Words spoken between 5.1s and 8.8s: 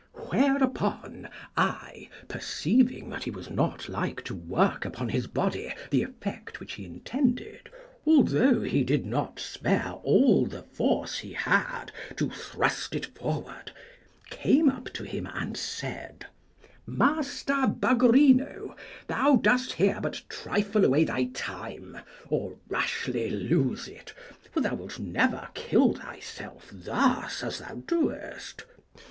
body the effect which he intended, although